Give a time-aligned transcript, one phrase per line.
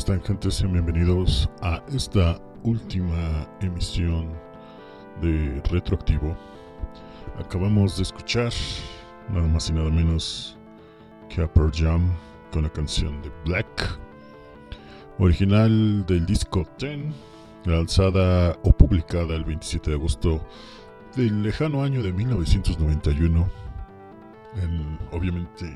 [0.00, 4.30] Sean bienvenidos a esta última emisión
[5.20, 6.34] de Retroactivo.
[7.38, 8.50] Acabamos de escuchar
[9.28, 10.56] nada más y nada menos
[11.28, 12.10] que a Pearl Jam
[12.50, 14.00] con la canción de Black,
[15.18, 17.12] original del disco Ten,
[17.66, 20.46] lanzada o publicada el 27 de agosto
[21.14, 23.50] del lejano año de 1991,
[24.62, 25.66] en, obviamente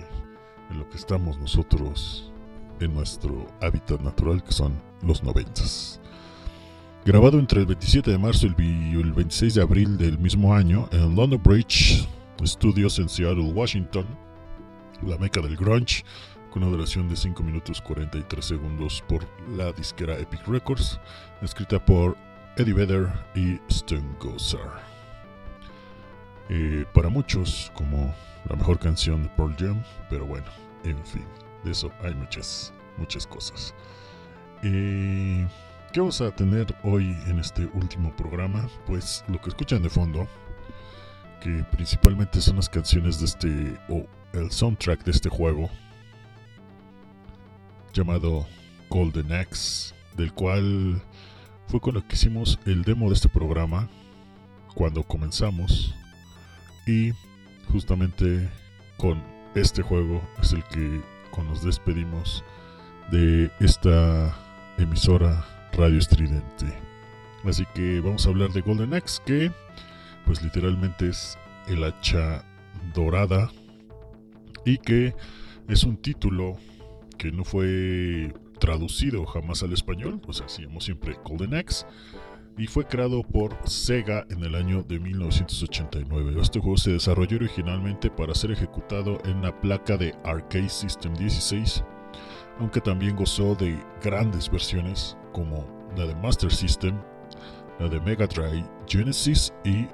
[0.71, 2.33] en lo que estamos nosotros
[2.89, 6.01] nuestro hábitat natural que son los noventas.
[7.05, 11.15] Grabado entre el 27 de marzo y el 26 de abril del mismo año en
[11.15, 12.09] London Bridge
[12.43, 14.07] Studios en Seattle, Washington,
[15.03, 16.05] la meca del grunge,
[16.51, 19.27] con una duración de 5 minutos 43 segundos por
[19.57, 21.01] la disquera Epic Records,
[21.43, 22.17] escrita por
[22.57, 24.81] Eddie Vedder y Stone Gossard.
[26.49, 28.15] Eh, para muchos como
[28.49, 30.47] la mejor canción de Pearl Jam, pero bueno,
[30.85, 31.44] en fin.
[31.65, 33.75] De eso hay muchas, muchas cosas.
[34.63, 35.47] Eh,
[35.93, 38.69] ¿Qué vamos a tener hoy en este último programa?
[38.87, 40.27] Pues lo que escuchan de fondo,
[41.41, 45.71] que principalmente son las canciones de este, o el soundtrack de este juego,
[47.93, 48.47] llamado
[48.91, 51.01] Golden Axe, del cual
[51.69, 53.89] fue con lo que hicimos el demo de este programa
[54.75, 55.95] cuando comenzamos
[56.87, 57.13] y
[57.71, 58.51] justamente
[58.97, 59.23] con
[59.55, 62.45] este juego es el que nos despedimos
[63.11, 64.35] de esta
[64.79, 66.67] emisora Radio Estridente.
[67.45, 69.53] Así que vamos a hablar de Golden Axe, que
[70.25, 71.37] pues literalmente es
[71.67, 72.45] el hacha
[72.95, 73.51] dorada
[74.65, 75.15] y que
[75.69, 76.57] es un título
[77.19, 81.85] que no fue traducido jamás al español, sea, hacíamos siempre Golden Axe,
[82.57, 86.41] y fue creado por Sega en el año de 1989.
[86.41, 91.85] Este juego se desarrolló originalmente para ser ejecutado en la placa de Arcade System 16,
[92.61, 96.97] aunque también gozó de grandes versiones como la de Master System,
[97.81, 99.89] la de Mega Drive, Genesis y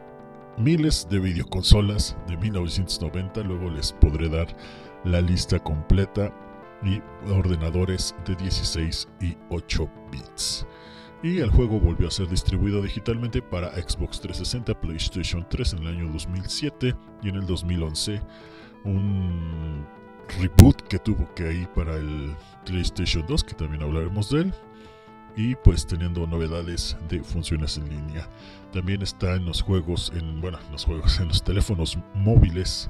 [0.59, 3.41] miles de videoconsolas de 1990.
[3.43, 4.55] Luego les podré dar
[5.05, 6.35] la lista completa
[6.83, 7.01] y
[7.31, 10.67] ordenadores de 16 y 8 bits
[11.23, 15.89] y el juego volvió a ser distribuido digitalmente para Xbox 360, PlayStation 3 en el
[15.89, 18.21] año 2007 y en el 2011
[18.85, 19.87] un
[20.39, 22.35] reboot que tuvo que ir para el
[22.65, 24.55] PlayStation 2, que también hablaremos de él,
[25.37, 28.29] y pues teniendo novedades de funciones en línea.
[28.73, 32.89] También está en los juegos, en bueno, en los juegos, en los teléfonos móviles,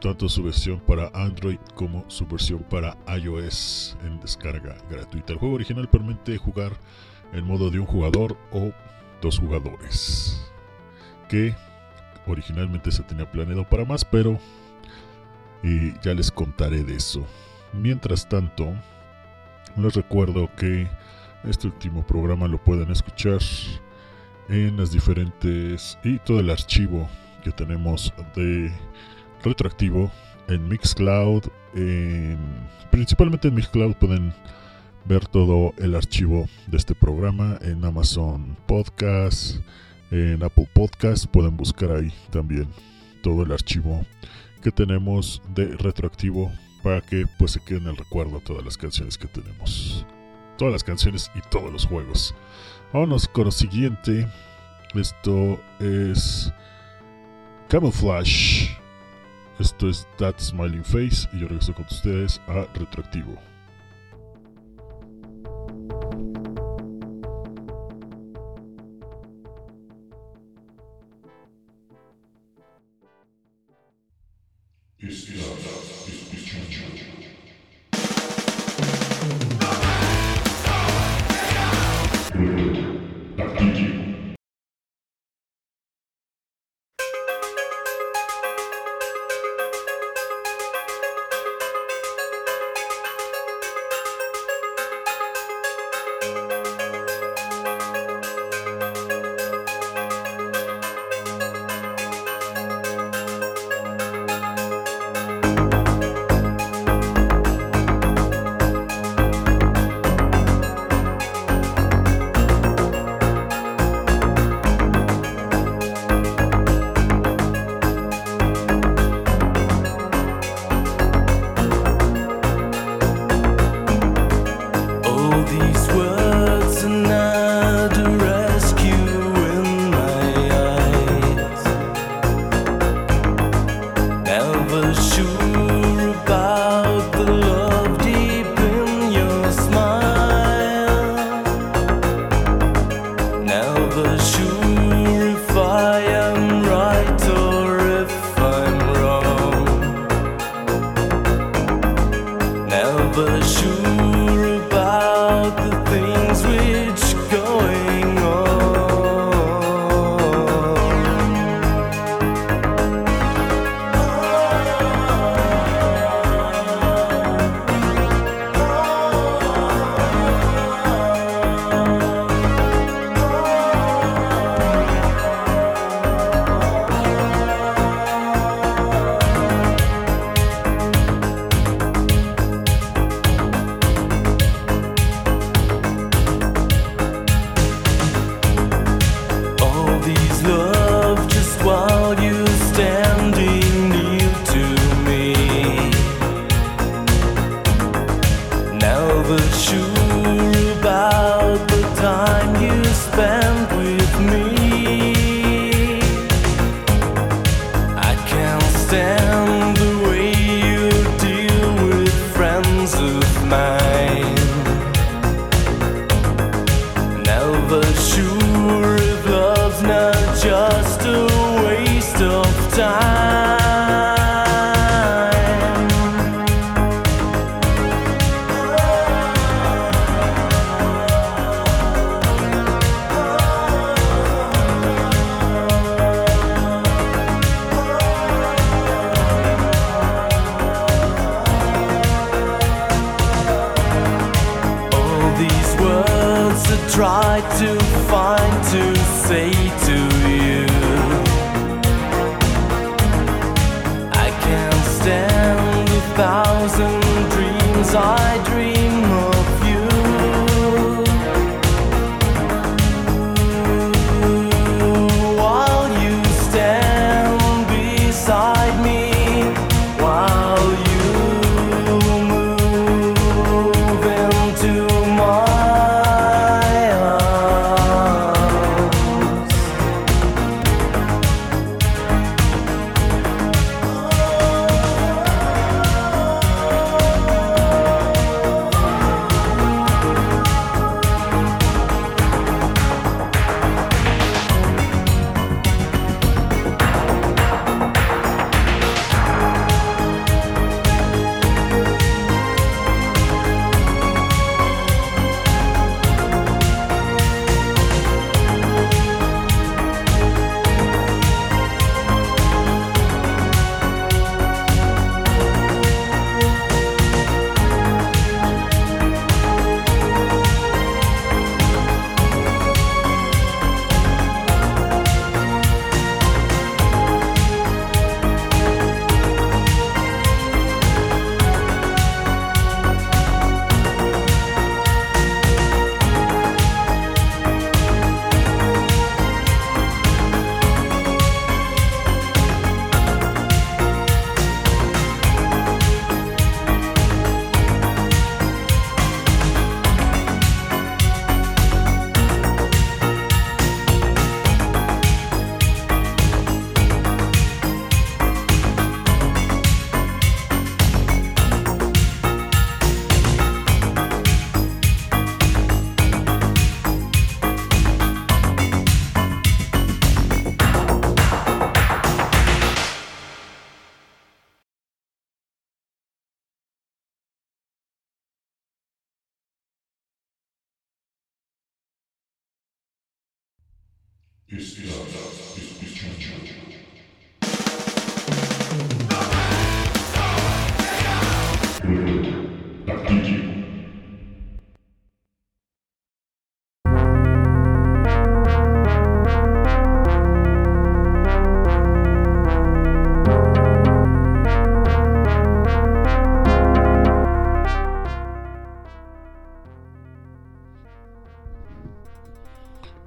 [0.00, 5.32] tanto su versión para Android como su versión para iOS en descarga gratuita.
[5.32, 6.72] El juego original permite jugar
[7.32, 8.72] en modo de un jugador o
[9.20, 10.50] dos jugadores.
[11.28, 11.54] Que
[12.26, 14.38] originalmente se tenía planeado para más, pero
[15.62, 17.26] y ya les contaré de eso.
[17.72, 18.74] Mientras tanto,
[19.76, 20.88] les recuerdo que
[21.44, 23.40] este último programa lo pueden escuchar
[24.48, 27.08] en las diferentes y todo el archivo
[27.42, 28.72] que tenemos de
[29.44, 30.10] retroactivo
[30.48, 31.44] en Mixcloud,
[31.74, 32.38] en,
[32.90, 34.32] principalmente en Mixcloud pueden
[35.08, 39.56] ver todo el archivo de este programa en Amazon Podcast,
[40.10, 41.24] en Apple Podcast.
[41.26, 42.68] Pueden buscar ahí también
[43.22, 44.04] todo el archivo
[44.62, 49.16] que tenemos de retroactivo para que pues se queden en el recuerdo todas las canciones
[49.16, 50.04] que tenemos.
[50.58, 52.34] Todas las canciones y todos los juegos.
[52.92, 54.28] Vámonos con lo siguiente.
[54.94, 56.52] Esto es
[57.68, 58.76] Camouflage.
[59.58, 63.38] Esto es That Smiling Face y yo regreso con ustedes a Retroactivo.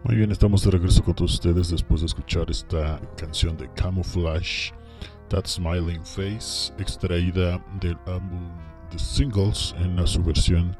[0.03, 4.73] Muy bien, estamos de regreso con todos ustedes después de escuchar esta canción de Camouflage,
[5.27, 8.49] That Smiling Face, extraída del álbum
[8.89, 10.75] The Singles en su versión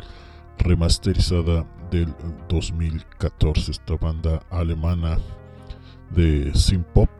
[0.57, 2.11] remasterizada del
[2.49, 3.69] 2014.
[3.69, 5.19] Esta banda alemana
[6.09, 7.11] de synth pop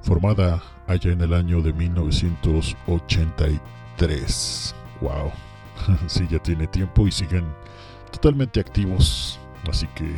[0.00, 4.74] formada allá en el año de 1983.
[5.02, 5.32] Wow,
[6.06, 7.44] sí, ya tiene tiempo y siguen
[8.10, 10.16] totalmente activos Así que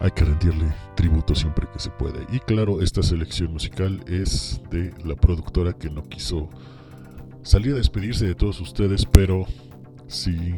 [0.00, 2.26] hay que rendirle tributo siempre que se puede.
[2.32, 6.48] Y claro, esta selección musical es de la productora que no quiso
[7.42, 9.46] salir a despedirse de todos ustedes, pero
[10.06, 10.56] sí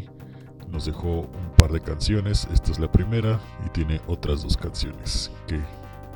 [0.71, 2.49] nos dejó un par de canciones.
[2.53, 5.61] Esta es la primera y tiene otras dos canciones que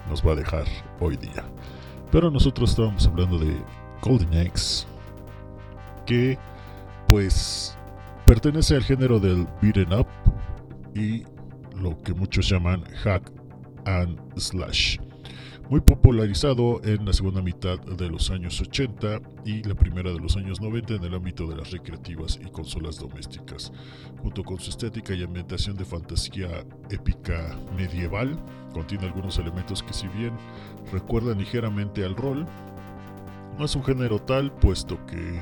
[0.08, 0.64] nos va a dejar
[0.98, 1.44] hoy día.
[2.10, 3.56] Pero nosotros estábamos hablando de
[4.02, 4.86] Golden Eggs,
[6.06, 6.38] que
[7.06, 7.76] pues
[8.26, 10.06] pertenece al género del beaten up
[10.94, 11.24] y
[11.80, 13.30] lo que muchos llaman hack
[13.84, 14.98] and slash.
[15.70, 20.36] Muy popularizado en la segunda mitad de los años 80 y la primera de los
[20.36, 23.72] años 90 en el ámbito de las recreativas y consolas domésticas,
[24.20, 26.48] junto con su estética y ambientación de fantasía
[26.90, 28.36] épica medieval,
[28.72, 30.32] contiene algunos elementos que si bien
[30.92, 32.46] recuerdan ligeramente al rol,
[33.56, 35.40] no es un género tal puesto que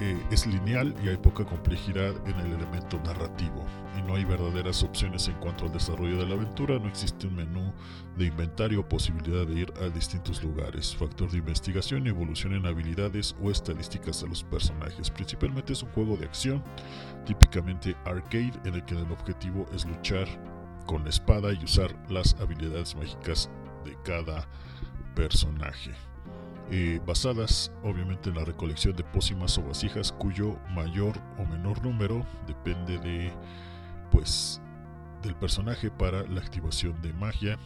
[0.00, 3.64] eh, es lineal y hay poca complejidad en el elemento narrativo
[4.08, 7.74] no hay verdaderas opciones en cuanto al desarrollo de la aventura, no existe un menú
[8.16, 12.64] de inventario o posibilidad de ir a distintos lugares, factor de investigación y evolución en
[12.64, 15.10] habilidades o estadísticas de los personajes.
[15.10, 16.64] Principalmente es un juego de acción,
[17.26, 20.26] típicamente arcade, en el que el objetivo es luchar
[20.86, 23.50] con la espada y usar las habilidades mágicas
[23.84, 24.48] de cada
[25.14, 25.92] personaje.
[26.70, 32.26] Eh, basadas obviamente en la recolección de pócimas o vasijas cuyo mayor o menor número
[32.46, 33.32] depende de
[34.10, 34.60] pues
[35.22, 37.58] del personaje para la activación de magia.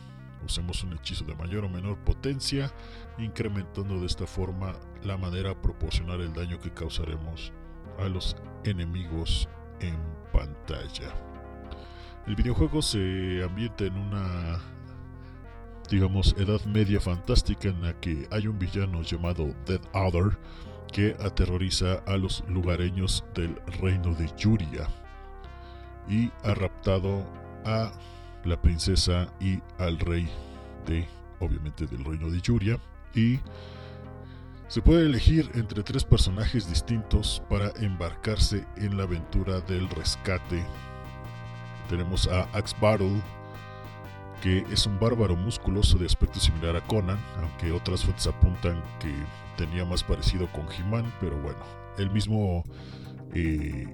[0.45, 2.73] Usemos un hechizo de mayor o menor potencia
[3.19, 4.73] incrementando de esta forma
[5.05, 7.53] la manera de proporcionar el daño que causaremos
[7.99, 9.49] a los enemigos
[9.81, 9.97] en
[10.33, 11.15] pantalla.
[12.27, 14.61] El videojuego se ambienta en una
[15.91, 20.39] digamos, edad media fantástica en la que hay un villano llamado Dead Other
[20.91, 24.89] que aterroriza a los lugareños del reino de Yuria
[26.09, 27.25] y ha raptado
[27.65, 27.93] a
[28.45, 30.29] la princesa y al rey
[30.87, 31.07] de,
[31.41, 32.79] obviamente, del reino de Yuria
[33.15, 33.39] y
[34.73, 40.65] se puede elegir entre tres personajes distintos para embarcarse en la aventura del rescate.
[41.91, 43.21] Tenemos a Axe Battle,
[44.41, 49.13] que es un bárbaro musculoso de aspecto similar a Conan, aunque otras fuentes apuntan que
[49.59, 51.59] tenía más parecido con He-Man, pero bueno,
[51.99, 52.65] el mismo
[53.35, 53.85] eh,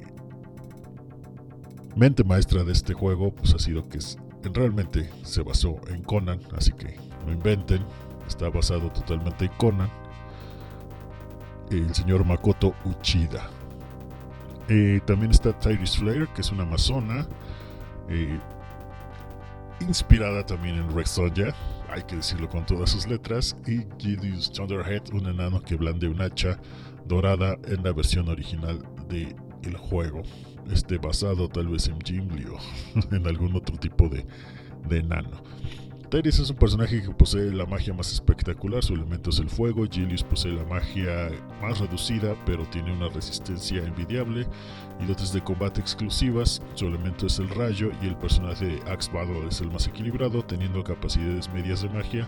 [1.96, 3.98] mente maestra de este juego pues ha sido que
[4.53, 6.96] realmente se basó en Conan, así que
[7.27, 7.85] no inventen,
[8.27, 9.90] está basado totalmente en Conan.
[11.70, 13.51] El señor Makoto Uchida.
[14.68, 17.27] Eh, también está Tyrese Flair, que es una amazona.
[18.09, 18.38] Eh,
[19.81, 21.55] inspirada también en Rex Sonja,
[21.90, 26.20] hay que decirlo con todas sus letras, y Gideus Thunderhead, un enano que blande un
[26.20, 26.59] hacha
[27.07, 30.22] dorada en la versión original del el juego.
[30.70, 32.59] Este basado tal vez en Gimli o
[33.14, 34.26] en algún otro tipo de,
[34.90, 35.42] enano.
[36.11, 39.85] Tyrese es un personaje que posee la magia más espectacular, su elemento es el fuego,
[39.87, 44.46] Gilius posee la magia más reducida pero tiene una resistencia envidiable
[44.98, 49.11] y dotes de combate exclusivas, su elemento es el rayo y el personaje de Axe
[49.50, 52.26] es el más equilibrado teniendo capacidades medias de magia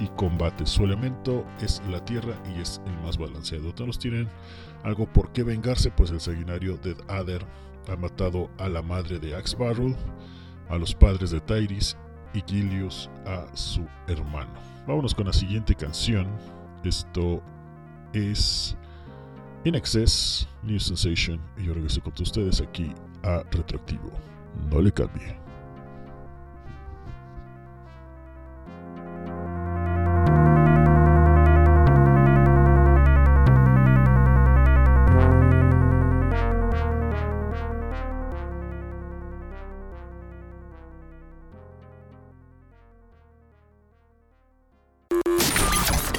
[0.00, 3.72] y combate, su elemento es la tierra y es el más balanceado.
[3.72, 4.28] Todos tienen
[4.82, 7.44] algo por qué vengarse pues el sanguinario Dead Adder
[7.88, 9.96] ha matado a la madre de Axe Battle,
[10.68, 11.96] a los padres de Tyrese
[12.32, 14.52] y Gilius a su hermano.
[14.86, 16.28] Vámonos con la siguiente canción.
[16.84, 17.42] Esto
[18.12, 18.76] es
[19.64, 21.40] In Excess, New Sensation.
[21.56, 22.92] Y yo regreso con ustedes aquí
[23.22, 24.10] a Retroactivo.
[24.70, 25.43] No le cambie.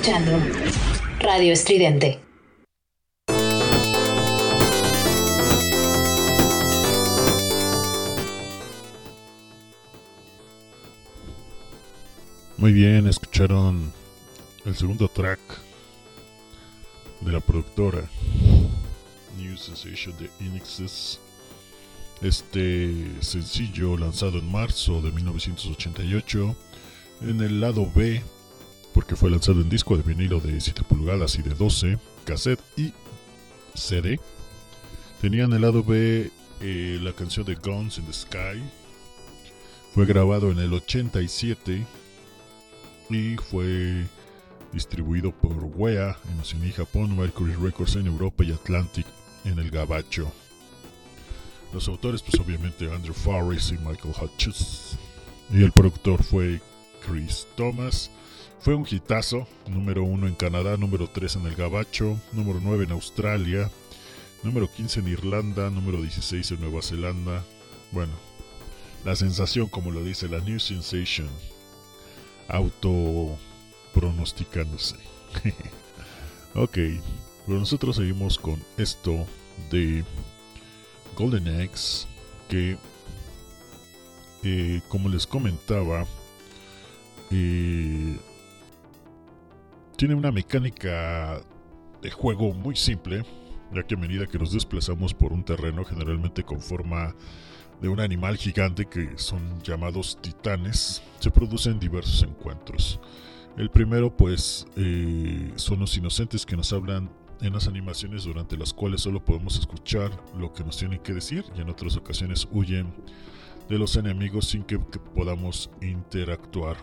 [0.00, 0.32] Escuchando
[1.18, 2.18] Radio Estridente.
[12.56, 13.92] Muy bien, escucharon
[14.64, 15.38] el segundo track
[17.20, 18.00] de la productora
[19.36, 21.20] New Sensation de Inexes.
[22.22, 26.56] Este sencillo lanzado en marzo de 1988
[27.20, 28.22] en el lado B,
[28.94, 32.92] porque fue lanzado en disco de vinilo de 7 pulgadas y de 12, cassette y
[33.74, 34.18] CD.
[35.20, 38.62] Tenía en el lado B eh, la canción de Guns in the Sky.
[39.94, 41.86] Fue grabado en el 87
[43.10, 44.06] y fue
[44.72, 49.06] distribuido por WEA en Oceanía y Japón, Mercury Records en Europa y Atlantic
[49.44, 50.32] en el Gabacho.
[51.72, 54.96] Los autores, pues obviamente Andrew Farris y Michael Hutchins.
[55.52, 56.60] Y el productor fue
[57.04, 58.10] Chris Thomas.
[58.60, 62.90] Fue un hitazo, número 1 en Canadá, número 3 en el Gabacho, número 9 en
[62.92, 63.70] Australia,
[64.42, 67.42] número 15 en Irlanda, número 16 en Nueva Zelanda.
[67.90, 68.12] Bueno,
[69.02, 71.30] la sensación, como lo dice la New Sensation,
[72.48, 73.38] auto
[73.94, 74.96] pronosticándose.
[76.54, 76.76] ok,
[77.46, 79.26] pero nosotros seguimos con esto
[79.70, 80.04] de
[81.16, 82.06] Golden Eggs
[82.50, 82.76] que
[84.42, 86.04] eh, como les comentaba
[87.30, 88.18] eh,
[90.00, 91.42] tiene una mecánica
[92.00, 93.22] de juego muy simple
[93.70, 97.14] ya que a medida que nos desplazamos por un terreno generalmente con forma
[97.82, 102.98] de un animal gigante que son llamados titanes, se producen diversos encuentros.
[103.58, 107.10] El primero pues eh, son los inocentes que nos hablan
[107.42, 111.44] en las animaciones durante las cuales solo podemos escuchar lo que nos tienen que decir
[111.54, 112.90] y en otras ocasiones huyen
[113.68, 116.78] de los enemigos sin que, que podamos interactuar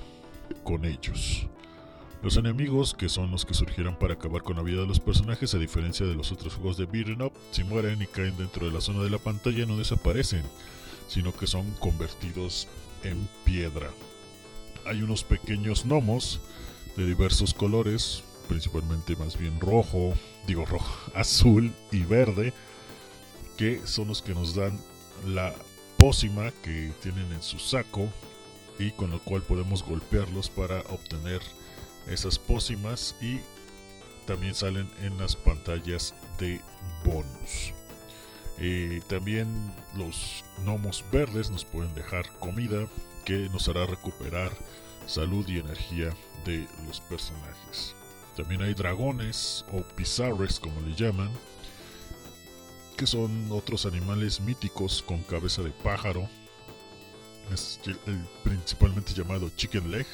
[0.63, 1.47] con ellos.
[2.23, 5.53] Los enemigos, que son los que surgieron para acabar con la vida de los personajes,
[5.53, 8.71] a diferencia de los otros juegos de Beat'em Up, si mueren y caen dentro de
[8.71, 10.41] la zona de la pantalla no desaparecen,
[11.07, 12.67] sino que son convertidos
[13.03, 13.91] en piedra.
[14.85, 16.39] Hay unos pequeños gnomos
[16.95, 20.13] de diversos colores, principalmente más bien rojo,
[20.47, 22.51] digo rojo, azul y verde,
[23.57, 24.79] que son los que nos dan
[25.27, 25.53] la
[25.97, 28.09] pócima que tienen en su saco
[28.79, 31.41] y con lo cual podemos golpearlos para obtener
[32.09, 33.39] esas pócimas y
[34.25, 36.61] también salen en las pantallas de
[37.03, 37.73] bonus.
[39.07, 39.47] También
[39.95, 42.87] los gnomos verdes nos pueden dejar comida
[43.25, 44.51] que nos hará recuperar
[45.05, 46.15] salud y energía
[46.45, 47.95] de los personajes.
[48.35, 51.31] También hay dragones o pizarres como le llaman,
[52.97, 56.27] que son otros animales míticos con cabeza de pájaro.
[57.53, 57.79] Es
[58.43, 60.07] principalmente llamado chicken leg,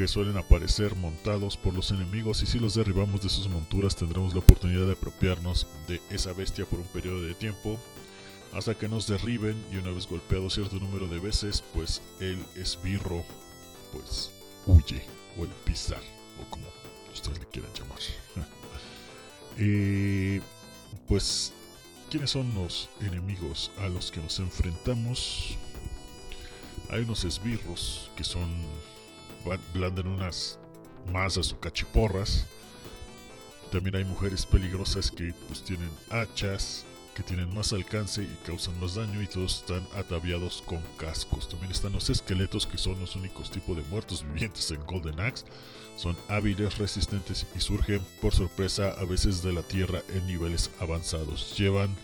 [0.00, 4.32] que suelen aparecer montados por los enemigos y si los derribamos de sus monturas tendremos
[4.32, 7.78] la oportunidad de apropiarnos de esa bestia por un periodo de tiempo
[8.54, 13.22] hasta que nos derriben y una vez golpeado cierto número de veces pues el esbirro
[13.92, 14.30] pues
[14.66, 15.04] huye
[15.38, 16.00] o el pisar
[16.40, 16.64] o como
[17.12, 17.98] ustedes le quieran llamar.
[19.58, 20.40] Eh,
[21.08, 21.52] pues
[22.08, 25.58] quiénes son los enemigos a los que nos enfrentamos
[26.88, 28.48] hay unos esbirros que son
[29.74, 30.58] blandan unas
[31.12, 32.46] masas o cachiporras.
[33.70, 38.94] También hay mujeres peligrosas que pues tienen hachas, que tienen más alcance y causan más
[38.94, 41.48] daño y todos están ataviados con cascos.
[41.48, 45.44] También están los esqueletos que son los únicos tipos de muertos vivientes en Golden Axe.
[45.96, 51.56] Son hábiles, resistentes y surgen por sorpresa a veces de la tierra en niveles avanzados.
[51.56, 51.94] Llevan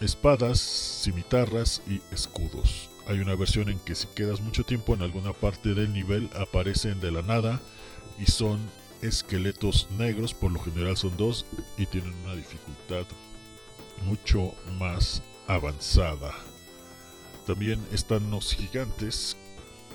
[0.00, 2.88] espadas, cimitarras y escudos.
[3.06, 7.00] Hay una versión en que si quedas mucho tiempo en alguna parte del nivel aparecen
[7.00, 7.60] de la nada
[8.18, 8.58] y son
[9.00, 11.46] esqueletos negros, por lo general son dos
[11.78, 13.06] y tienen una dificultad
[14.04, 16.34] mucho más avanzada.
[17.46, 19.36] También están los gigantes,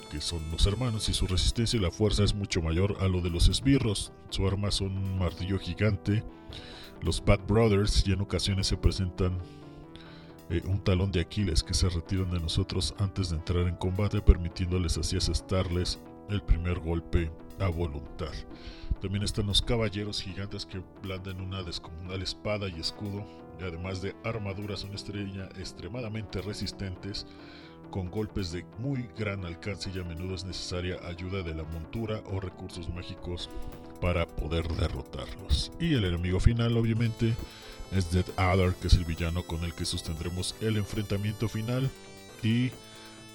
[0.10, 3.22] que son los hermanos, y su resistencia y la fuerza es mucho mayor a lo
[3.22, 4.14] de los esbirros.
[4.30, 6.24] Su arma son un martillo gigante.
[7.02, 9.38] Los Bad Brothers y en ocasiones se presentan
[10.52, 14.22] eh, un talón de Aquiles que se retiran de nosotros antes de entrar en combate,
[14.22, 18.34] permitiéndoles así asestarles el primer golpe a voluntad.
[19.02, 23.26] También están los caballeros gigantes que blandan una descomunal espada y escudo,
[23.60, 27.26] y además de armaduras son estrella extremadamente resistentes,
[27.90, 32.22] con golpes de muy gran alcance y a menudo es necesaria ayuda de la montura
[32.32, 33.50] o recursos mágicos
[34.00, 35.72] para poder derrotarlos.
[35.80, 37.36] Y el enemigo final, obviamente,
[37.92, 41.90] es Dead Adder, que es el villano con el que sostendremos el enfrentamiento final
[42.44, 42.72] y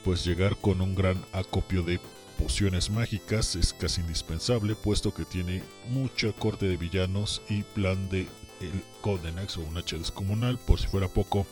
[0.05, 2.01] pues llegar con un gran acopio de
[2.39, 8.29] pociones mágicas es casi indispensable puesto que tiene mucha corte de villanos y plan de
[8.61, 11.47] el Golden Axe o un hacha descomunal por si fuera poco.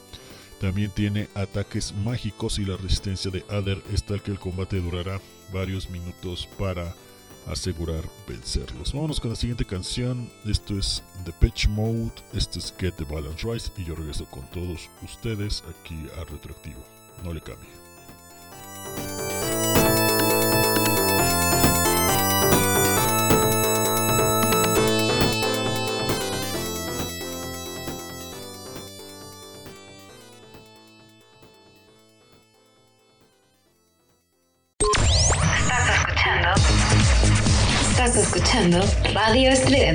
[0.61, 5.21] También tiene ataques mágicos y la resistencia de Adder es tal que el combate durará
[5.53, 6.95] varios minutos para
[7.47, 8.93] asegurar vencerlos.
[8.93, 10.31] Vámonos con la siguiente canción.
[10.45, 14.49] Esto es The Pitch Mode, esto es Get the Balance Rise y yo regreso con
[14.51, 16.85] todos ustedes aquí a Retroactivo.
[17.23, 17.71] No le cambie.
[39.35, 39.94] Radio Estridente.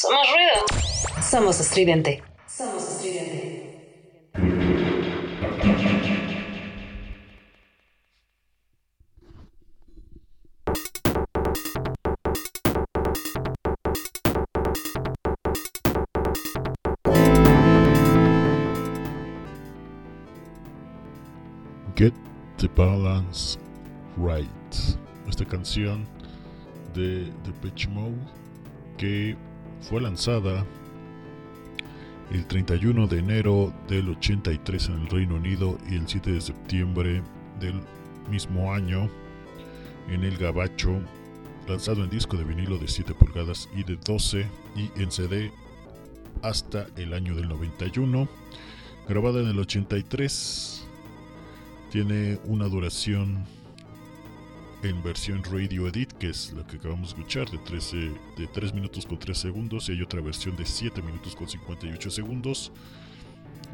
[0.00, 1.20] Somos ruido.
[1.20, 2.22] Somos estridente.
[2.46, 3.84] Somos estridente.
[21.94, 22.14] Get
[22.56, 23.58] the Balance
[24.16, 24.48] Right.
[25.28, 26.08] Esta canción
[26.94, 28.16] de The Pitch Mode
[28.96, 29.36] que
[29.80, 30.64] fue lanzada
[32.30, 37.22] el 31 de enero del 83 en el Reino Unido y el 7 de septiembre
[37.58, 37.80] del
[38.30, 39.08] mismo año
[40.08, 41.00] en el Gabacho,
[41.68, 45.52] lanzado en disco de vinilo de 7 pulgadas y de 12 y en CD
[46.42, 48.28] hasta el año del 91,
[49.08, 50.86] grabada en el 83,
[51.90, 53.44] tiene una duración
[54.82, 57.96] en versión Radio Edit, que es la que acabamos de escuchar, de, 13,
[58.38, 62.10] de 3 minutos con 3 segundos, y hay otra versión de 7 minutos con 58
[62.10, 62.72] segundos,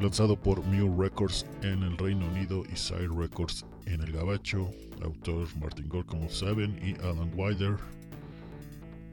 [0.01, 4.69] lanzado por Mule Records en el Reino Unido y Sire Records en el Gabacho,
[5.01, 7.77] autor Martin Gore, como saben, y Alan Wider.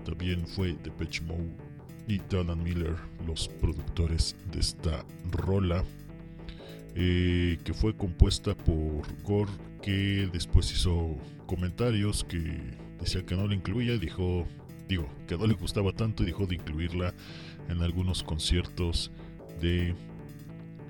[0.05, 1.57] También fue Depeche Mode
[2.09, 5.85] y Donald Miller los productores de esta rola,
[6.97, 12.61] eh, que fue compuesta por Gore, que después hizo comentarios que
[13.01, 14.47] decía que no la incluía, dijo,
[14.89, 17.15] digo, que no le gustaba tanto y dijo de incluirla
[17.69, 19.11] en algunos conciertos
[19.61, 19.95] de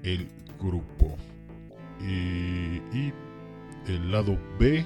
[0.02, 0.28] el
[0.60, 1.16] grupo.
[2.02, 3.12] Eh, y
[3.90, 4.84] el lado B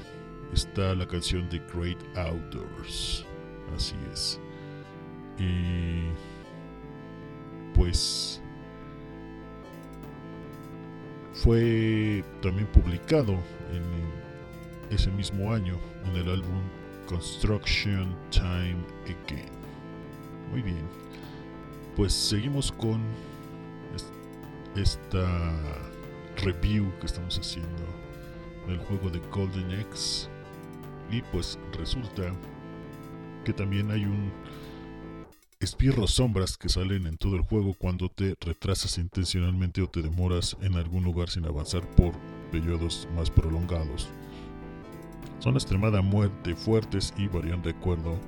[0.52, 3.24] está la canción de Great Outdoors.
[3.74, 4.40] Así es.
[5.38, 6.08] Y
[7.74, 8.40] pues
[11.32, 13.82] fue también publicado en
[14.90, 16.62] ese mismo año en el álbum
[17.06, 19.50] Construction Time Again.
[20.50, 20.86] Muy bien.
[21.96, 23.00] Pues seguimos con
[24.76, 25.26] esta
[26.36, 27.82] review que estamos haciendo
[28.66, 30.28] del juego de Golden X.
[31.10, 32.34] Y pues resulta
[33.44, 34.30] que también hay un
[35.60, 40.56] espirros sombras que salen en todo el juego cuando te retrasas intencionalmente o te demoras
[40.60, 42.12] en algún lugar sin avanzar por
[42.52, 44.08] periodos más prolongados.
[45.38, 48.18] Son extremadamente fuertes y varían de acuerdo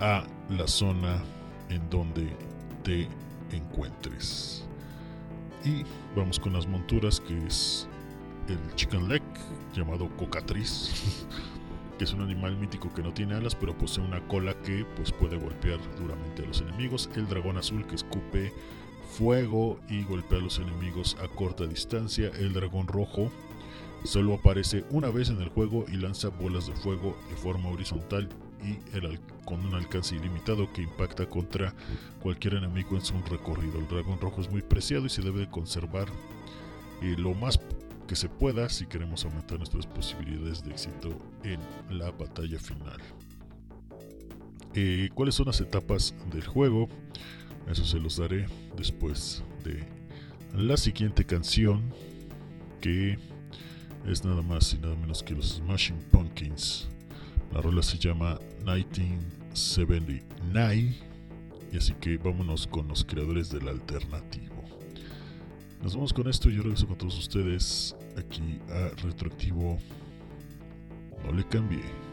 [0.00, 1.22] a la zona
[1.68, 2.28] en donde
[2.82, 3.08] te
[3.52, 4.64] encuentres.
[5.64, 5.82] Y
[6.14, 7.88] vamos con las monturas que es
[8.48, 9.22] el Chicken Leg
[9.74, 10.92] llamado Cocatriz
[11.98, 15.10] que es un animal mítico que no tiene alas pero posee una cola que pues
[15.12, 18.52] puede golpear duramente a los enemigos, el dragón azul que escupe
[19.10, 23.30] fuego y golpea a los enemigos a corta distancia, el dragón rojo
[24.04, 28.28] solo aparece una vez en el juego y lanza bolas de fuego de forma horizontal
[28.62, 28.78] y
[29.44, 31.74] con un alcance ilimitado que impacta contra
[32.20, 33.78] cualquier enemigo en su recorrido.
[33.78, 36.08] El dragón rojo es muy preciado y se debe conservar
[37.02, 37.60] eh, lo más
[38.08, 41.10] que se pueda si queremos aumentar nuestras posibilidades de éxito
[41.44, 41.60] en
[41.96, 43.00] la batalla final.
[44.74, 46.88] Eh, ¿Cuáles son las etapas del juego?
[47.68, 49.84] Eso se los daré después de
[50.54, 51.82] la siguiente canción
[52.80, 53.18] que
[54.08, 56.88] es nada más y nada menos que los Smashing Pumpkins.
[57.52, 60.94] La rola se llama 1979
[61.72, 64.64] y así que vámonos con los creadores del alternativo.
[65.82, 69.78] Nos vamos con esto yo regreso con todos ustedes aquí a Retroactivo.
[71.24, 72.05] No le cambié.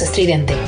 [0.00, 0.61] Estridente.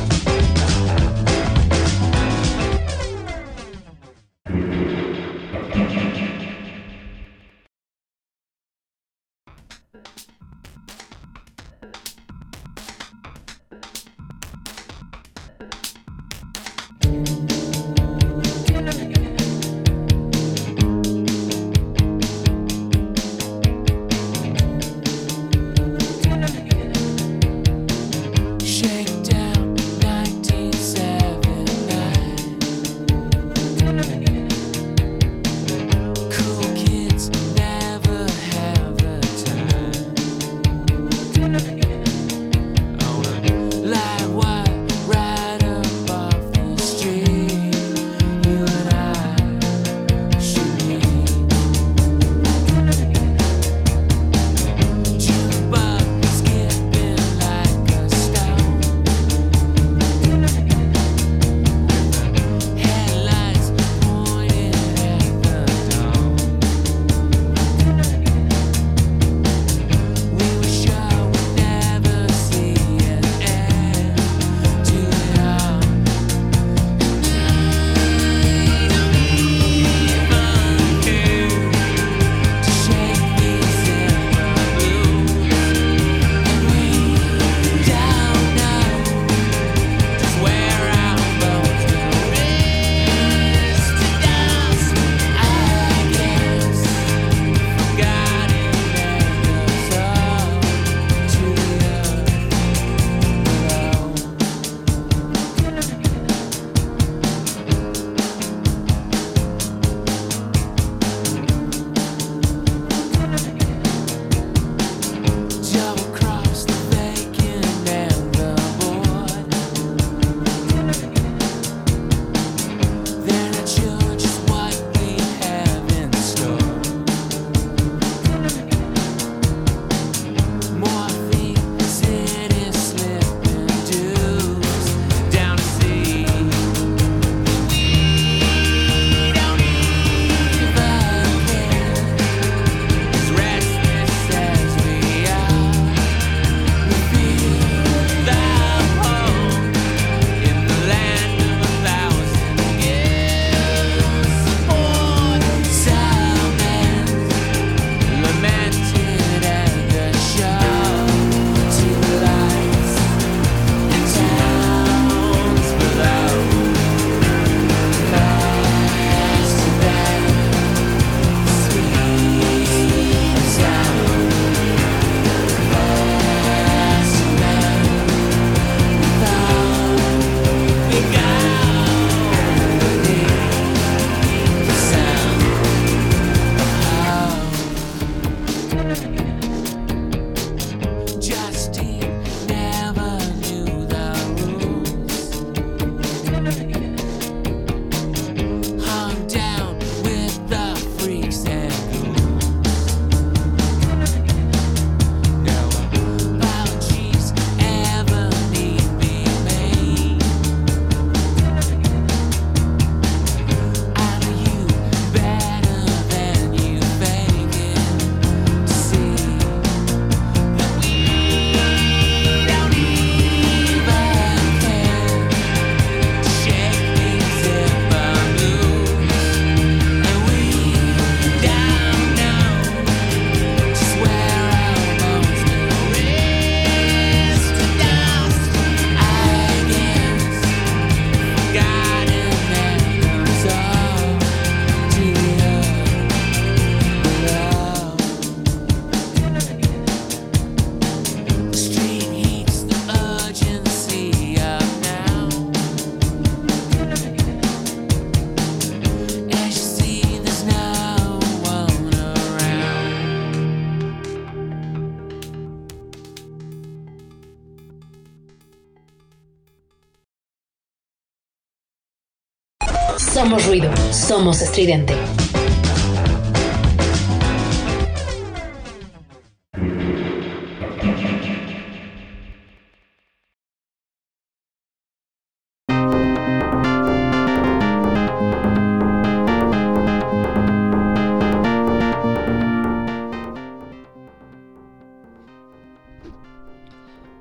[273.34, 274.94] Somos ruido, somos estridente.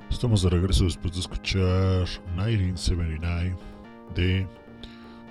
[0.08, 2.06] Estamos de regreso después de escuchar
[2.36, 3.56] 1979
[4.14, 4.46] de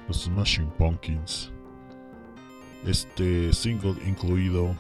[0.08, 1.52] los Smashing Pumpkins.
[2.86, 4.76] Este single incluido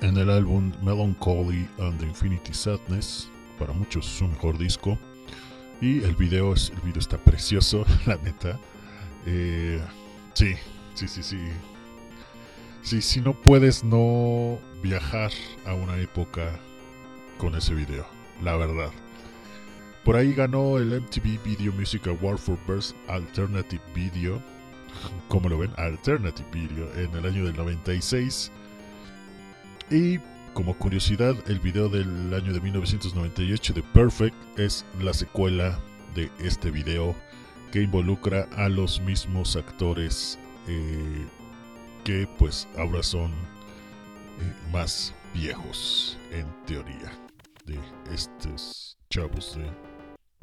[0.00, 3.28] en el álbum Melancholy and the Infinity Sadness.
[3.58, 4.98] Para muchos su mejor disco.
[5.80, 8.58] Y el video, es, el video está precioso, la neta.
[9.26, 9.80] Eh,
[10.34, 10.54] sí,
[10.94, 11.38] sí, sí, sí.
[12.82, 15.32] Sí, si no puedes no viajar
[15.64, 16.60] a una época
[17.38, 18.06] con ese video,
[18.42, 18.90] la verdad.
[20.04, 24.40] Por ahí ganó el MTV Video Music Award for Best Alternative Video.
[25.28, 25.70] como lo ven?
[25.78, 28.52] Alternative Video en el año del 96.
[29.90, 30.18] Y
[30.52, 35.78] como curiosidad, el video del año de 1998 de Perfect es la secuela
[36.14, 37.14] de este video
[37.72, 40.38] que involucra a los mismos actores
[40.68, 41.26] eh,
[42.04, 47.10] que pues ahora son eh, más viejos en teoría
[47.64, 47.80] de
[48.12, 49.93] estos chavos de,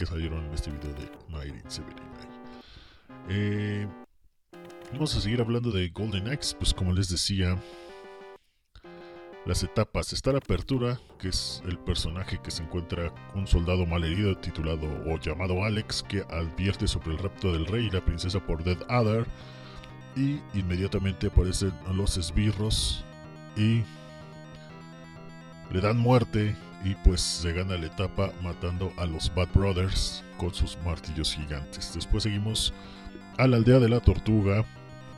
[0.02, 2.28] que salieron en este video de 1979.
[3.30, 3.88] Eh,
[4.91, 7.56] vamos a seguir hablando de Golden Axe, pues como les decía,
[9.45, 10.12] las etapas.
[10.12, 15.20] Está la apertura, que es el personaje que se encuentra un soldado malherido titulado o
[15.20, 19.28] llamado Alex, que advierte sobre el rapto del rey y la princesa por Dead Adder.
[20.16, 23.06] Y inmediatamente aparecen los esbirros
[23.56, 23.84] y
[25.72, 30.54] le dan muerte y pues se gana la etapa matando a los Bad Brothers con
[30.54, 31.94] sus martillos gigantes.
[31.94, 32.74] Después seguimos
[33.38, 34.66] a la aldea de la tortuga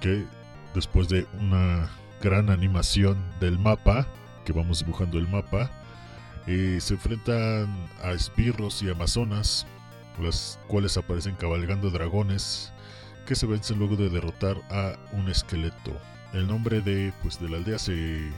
[0.02, 0.26] que
[0.74, 1.90] después de una
[2.22, 4.08] gran animación del mapa,
[4.46, 5.72] que vamos dibujando el mapa,
[6.48, 9.66] eh, se enfrentan a esbirros y amazonas,
[10.22, 12.74] las cuales aparecen cabalgando dragones
[13.26, 15.98] que se vencen luego de derrotar a un esqueleto.
[16.34, 18.32] El nombre de, pues, de la aldea se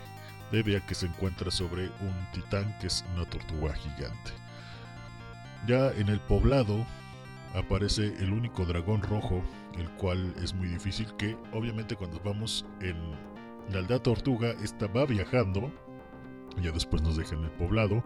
[0.52, 4.32] debe a que se encuentra sobre un titán que es una tortuga gigante.
[5.68, 6.86] Ya en el poblado
[7.56, 9.42] aparece el único dragón rojo,
[9.78, 12.96] el cual es muy difícil que obviamente cuando vamos en
[13.72, 15.72] la aldea tortuga, esta va viajando,
[16.62, 18.04] ya después nos deja en el poblado,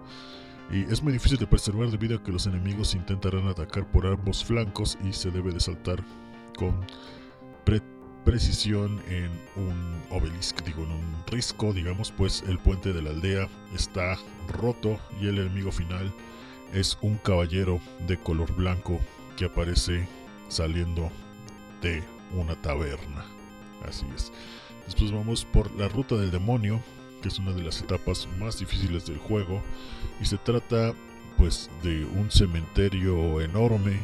[0.72, 4.46] y es muy difícil de preservar debido a que los enemigos intentarán atacar por ambos
[4.46, 6.04] flancos y se debe de saltar
[6.56, 6.86] con
[8.26, 13.48] precisión en un obelisco, digo, en un risco, digamos, pues el puente de la aldea
[13.76, 14.18] está
[14.48, 16.14] roto y el enemigo final
[16.74, 19.00] es un caballero de color blanco
[19.38, 20.08] que aparece
[20.50, 21.10] saliendo
[21.82, 22.04] de
[22.34, 23.26] una taberna.
[23.88, 24.32] Así es.
[24.86, 26.82] Después vamos por la ruta del demonio,
[27.22, 29.62] que es una de las etapas más difíciles del juego.
[30.22, 30.94] Y se trata
[31.38, 33.98] pues de un cementerio enorme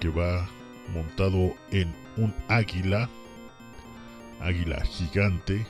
[0.00, 0.48] que va
[0.92, 3.08] montado en un águila,
[4.44, 5.66] águila gigante.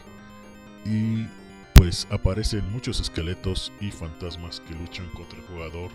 [0.85, 1.27] Y
[1.75, 5.91] pues aparecen muchos esqueletos y fantasmas que luchan contra el jugador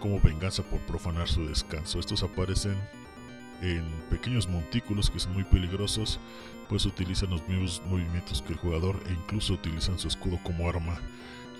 [0.00, 1.98] como venganza por profanar su descanso.
[1.98, 2.76] Estos aparecen
[3.62, 6.18] en pequeños montículos que son muy peligrosos,
[6.68, 10.98] pues utilizan los mismos movimientos que el jugador e incluso utilizan su escudo como arma.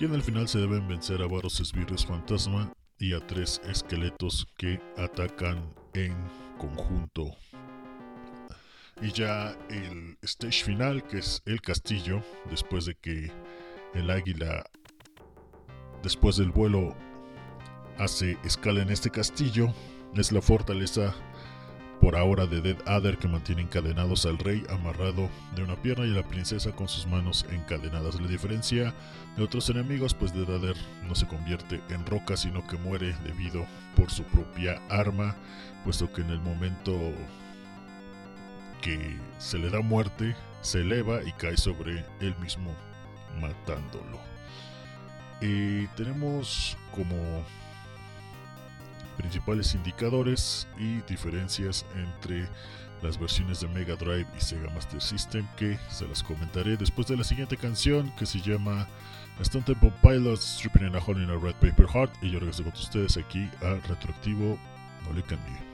[0.00, 4.46] Y en el final se deben vencer a varios esbirros fantasma y a tres esqueletos
[4.58, 6.14] que atacan en
[6.58, 7.30] conjunto.
[9.02, 13.30] Y ya el stage final, que es el castillo, después de que
[13.94, 14.64] el águila,
[16.02, 16.96] después del vuelo,
[17.98, 19.72] hace escala en este castillo,
[20.14, 21.14] es la fortaleza
[22.00, 26.10] por ahora de Dead Adder que mantiene encadenados al rey amarrado de una pierna y
[26.10, 28.20] a la princesa con sus manos encadenadas.
[28.20, 28.94] La diferencia
[29.36, 30.76] de otros enemigos, pues Dead Adder
[31.08, 33.66] no se convierte en roca, sino que muere debido
[33.96, 35.34] por su propia arma,
[35.82, 36.92] puesto que en el momento
[38.84, 42.76] que se le da muerte, se eleva y cae sobre él mismo,
[43.40, 44.20] matándolo.
[45.40, 47.16] Y tenemos como
[49.16, 52.46] principales indicadores y diferencias entre
[53.02, 57.16] las versiones de Mega Drive y Sega Master System que se las comentaré después de
[57.16, 58.86] la siguiente canción que se llama
[59.40, 62.12] Stone Temple Pilots Stripping in a Hole in a Red Paper Heart.
[62.22, 64.58] Y yo regreso con ustedes aquí a Retroactivo.
[65.06, 65.73] No le cambie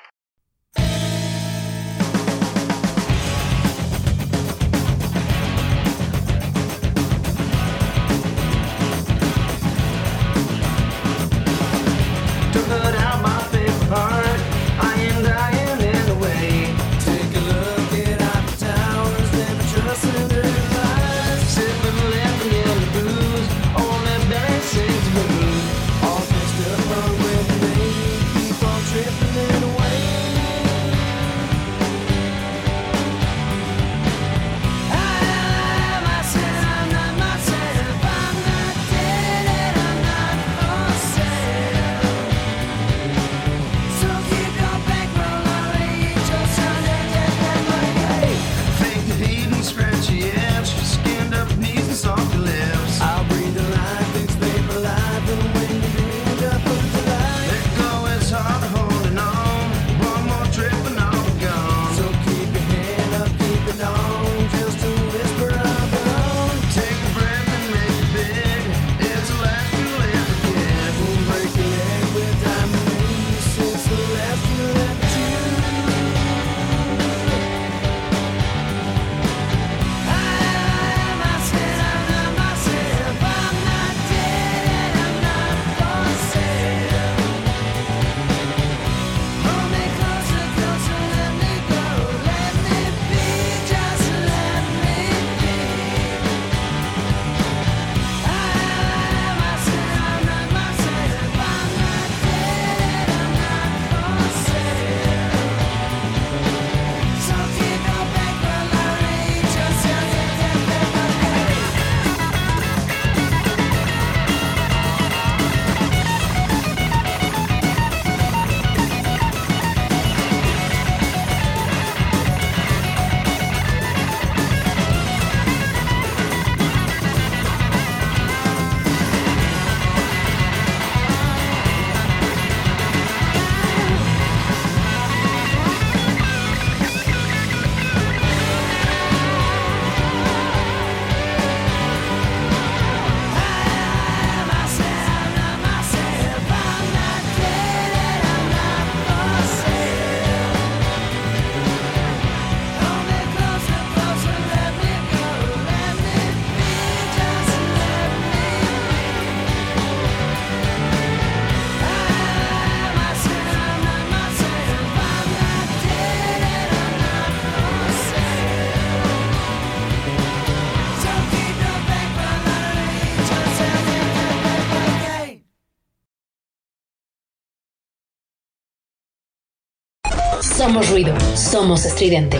[180.71, 182.37] Somos ruido, somos estridente.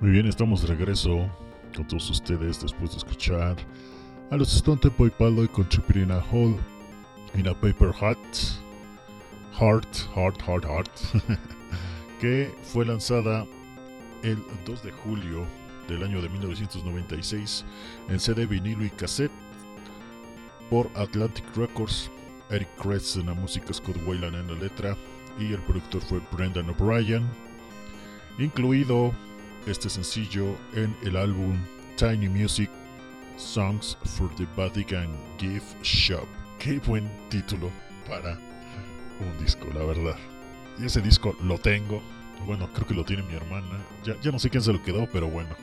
[0.00, 1.28] Muy bien, estamos de regreso
[1.74, 3.56] con todos ustedes después de escuchar
[4.30, 6.56] a los Pilots con Chipirina Hall
[7.34, 8.36] y la Paper Heart,
[9.58, 10.90] Heart, Heart, Heart, Heart,
[12.20, 13.46] que fue lanzada
[14.22, 15.46] el 2 de julio
[15.88, 17.64] del año de 1996
[18.08, 19.32] en CD vinilo y cassette
[20.68, 22.10] por Atlantic Records.
[22.50, 24.96] Eric Kretz en la música, Scott Wayland en la letra
[25.38, 27.28] y el productor fue Brendan O'Brien,
[28.38, 29.12] incluido
[29.66, 31.58] este sencillo en el álbum
[31.96, 32.70] Tiny Music
[33.38, 36.26] Songs for the Vatican Gift Shop.
[36.58, 37.70] Qué buen título
[38.08, 38.38] para
[39.20, 40.16] un disco, la verdad.
[40.78, 42.02] Y ese disco lo tengo.
[42.46, 43.84] Bueno, creo que lo tiene mi hermana.
[44.04, 45.54] Ya, ya no sé quién se lo quedó, pero bueno.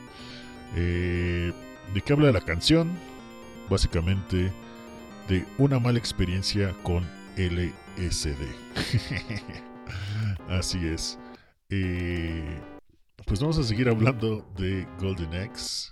[0.75, 1.51] Eh,
[1.93, 2.97] ¿De qué habla la canción?
[3.69, 4.51] Básicamente
[5.27, 7.03] de una mala experiencia con
[7.35, 8.41] LSD.
[10.49, 11.19] Así es.
[11.69, 12.59] Eh,
[13.25, 15.91] pues vamos a seguir hablando de Golden Axe.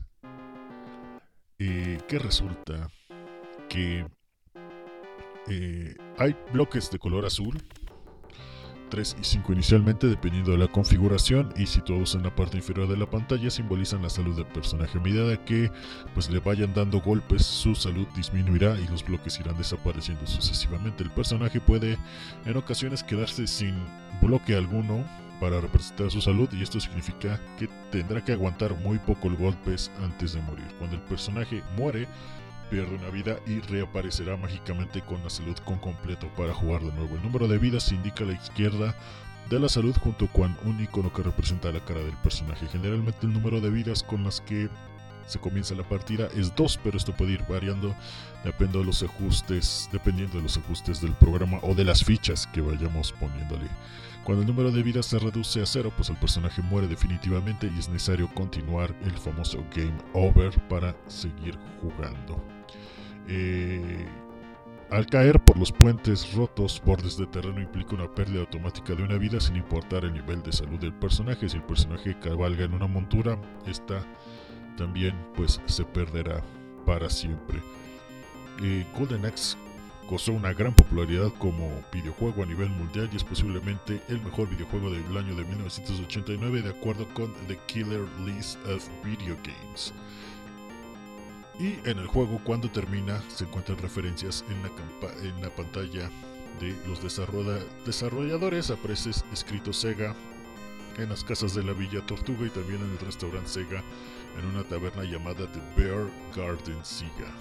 [1.65, 2.89] Eh, que resulta
[3.69, 4.05] que
[5.47, 7.57] eh, hay bloques de color azul,
[8.89, 12.97] 3 y 5 inicialmente, dependiendo de la configuración, y situados en la parte inferior de
[12.97, 14.97] la pantalla, simbolizan la salud del personaje.
[14.97, 15.71] A medida que
[16.13, 21.01] pues, le vayan dando golpes, su salud disminuirá y los bloques irán desapareciendo sucesivamente.
[21.01, 21.97] El personaje puede
[22.43, 23.73] en ocasiones quedarse sin
[24.21, 25.05] bloque alguno
[25.43, 30.31] para representar su salud y esto significa que tendrá que aguantar muy pocos golpes antes
[30.31, 30.65] de morir.
[30.79, 32.07] Cuando el personaje muere,
[32.69, 37.17] pierde una vida y reaparecerá mágicamente con la salud con completo para jugar de nuevo.
[37.17, 38.95] El número de vidas se indica a la izquierda
[39.49, 42.65] de la salud junto con un icono que representa la cara del personaje.
[42.67, 44.69] Generalmente el número de vidas con las que
[45.25, 47.95] se comienza la partida es 2, pero esto puede ir variando
[48.43, 52.61] dependiendo de los ajustes, dependiendo de los ajustes del programa o de las fichas que
[52.61, 53.67] vayamos poniéndole.
[54.23, 57.79] Cuando el número de vidas se reduce a cero, pues el personaje muere definitivamente y
[57.79, 62.41] es necesario continuar el famoso game over para seguir jugando.
[63.27, 64.07] Eh,
[64.93, 69.17] al caer por los puentes rotos, bordes de terreno implica una pérdida automática de una
[69.17, 71.49] vida sin importar el nivel de salud del personaje.
[71.49, 74.05] Si el personaje cabalga en una montura, esta
[74.77, 76.41] también pues se perderá
[76.85, 77.61] para siempre.
[78.61, 79.57] Eh, Golden Axe
[80.09, 84.91] gozó una gran popularidad como videojuego a nivel mundial y es posiblemente el mejor videojuego
[84.91, 89.93] del año de 1989 de acuerdo con The Killer List of Video Games.
[91.59, 94.69] Y en el juego cuando termina se encuentran referencias en la,
[95.29, 96.09] en la pantalla
[96.59, 100.15] de los desarrolla- desarrolladores, aparece escrito Sega
[100.97, 103.83] en las casas de la Villa Tortuga y también en el restaurante Sega
[104.37, 107.31] en una taberna llamada The Bear Garden Siga.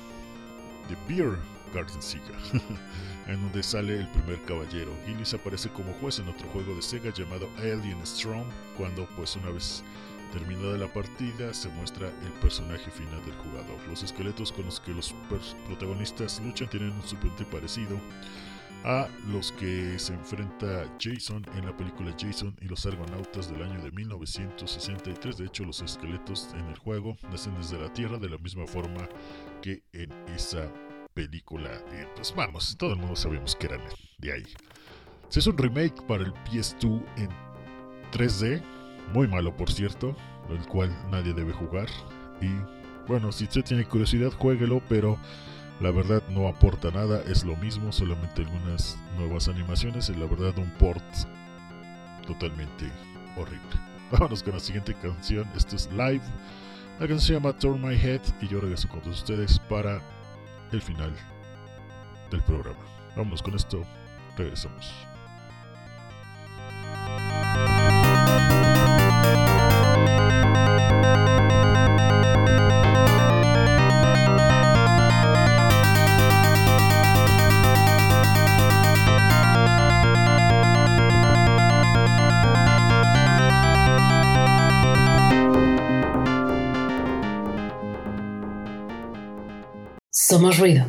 [0.88, 1.38] The Beer
[1.72, 2.36] Garden Siga,
[3.26, 4.92] en donde sale el primer caballero.
[5.06, 9.50] Gillis aparece como juez en otro juego de Sega llamado Alien Strong, cuando pues una
[9.50, 9.82] vez
[10.32, 13.78] terminada la partida se muestra el personaje final del jugador.
[13.88, 15.14] Los esqueletos con los que los
[15.66, 17.98] protagonistas luchan tienen un suplente parecido
[18.84, 23.82] a los que se enfrenta Jason en la película Jason y los argonautas del año
[23.82, 25.36] de 1963.
[25.36, 29.08] De hecho, los esqueletos en el juego nacen desde la Tierra de la misma forma
[29.60, 30.68] que en esa
[31.14, 31.70] película.
[31.92, 33.82] Eh, pues vamos, todo el mundo sabemos que eran
[34.18, 34.46] de ahí.
[35.28, 37.28] Se hizo un remake para el PS2 en
[38.12, 38.62] 3D,
[39.14, 40.16] muy malo por cierto,
[40.50, 41.88] el cual nadie debe jugar.
[42.40, 42.50] Y
[43.06, 45.18] bueno, si usted tiene curiosidad, jueguelo, pero
[45.80, 50.56] la verdad no aporta nada, es lo mismo, solamente algunas nuevas animaciones y la verdad
[50.58, 51.04] un port
[52.26, 52.90] totalmente
[53.36, 53.80] horrible.
[54.12, 56.22] Vámonos con la siguiente canción, esto es live.
[57.00, 60.00] La canción se llama Turn My Head y yo regreso con todos ustedes para
[60.70, 61.14] el final
[62.30, 62.78] del programa.
[63.16, 63.82] Vámonos con esto,
[64.36, 64.92] regresamos.
[90.32, 90.86] Somos ruido.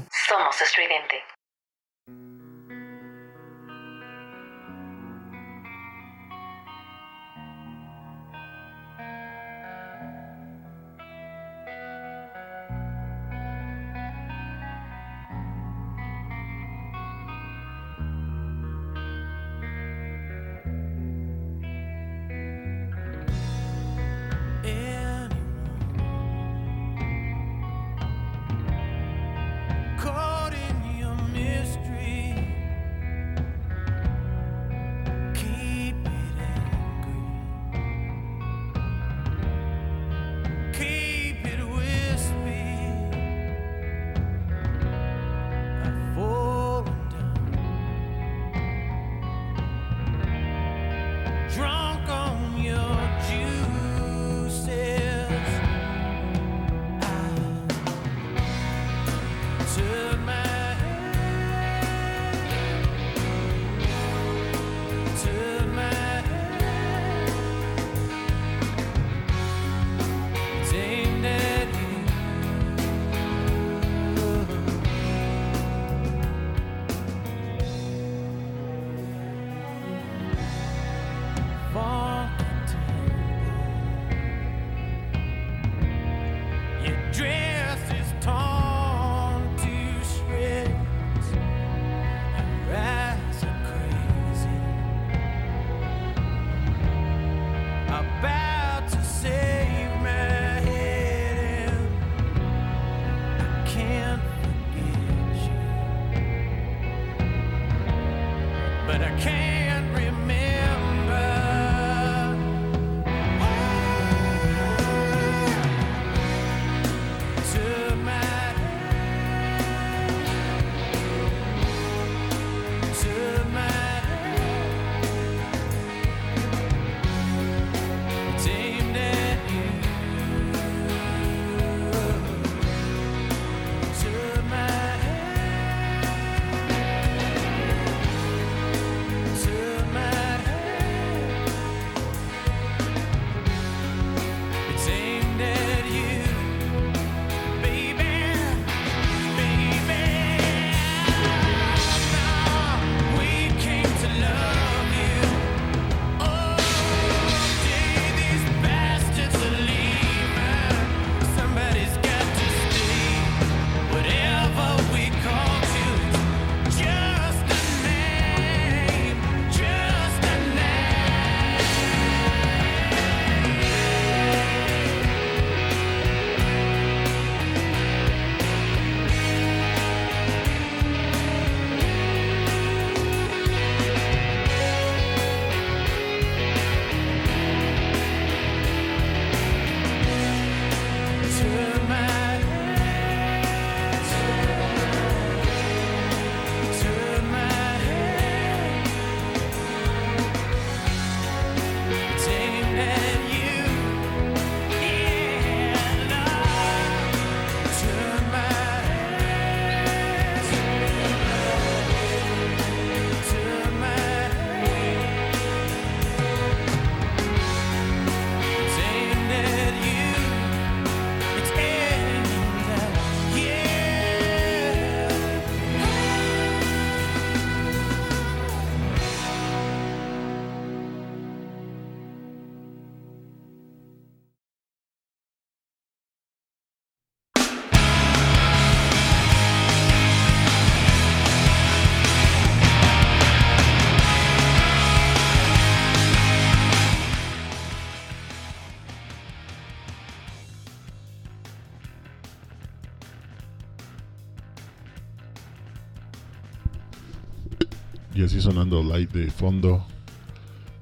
[258.34, 259.86] Así sonando light de fondo,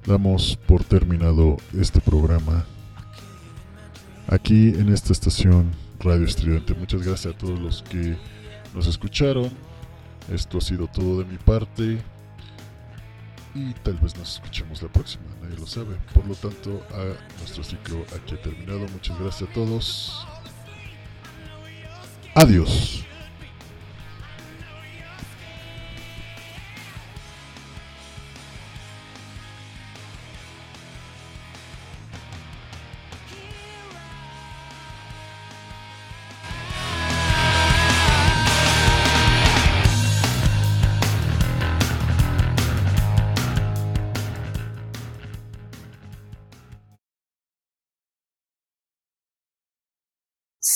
[0.05, 2.65] damos por terminado este programa
[4.29, 6.73] aquí en esta estación Radio Estridente.
[6.73, 8.15] Muchas gracias a todos los que
[8.73, 9.51] nos escucharon.
[10.31, 12.01] Esto ha sido todo de mi parte.
[13.53, 15.97] Y tal vez nos escuchemos la próxima, nadie lo sabe.
[16.13, 18.87] Por lo tanto, a nuestro ciclo aquí ha terminado.
[18.93, 20.25] Muchas gracias a todos.
[22.33, 23.03] Adiós.